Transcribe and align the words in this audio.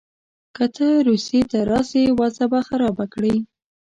که 0.55 0.65
ته 0.75 0.87
روسیې 1.07 1.41
ته 1.51 1.59
راسې 1.71 2.03
وضع 2.19 2.45
به 2.51 2.59
خرابه 2.67 3.05
کړې. 3.13 3.35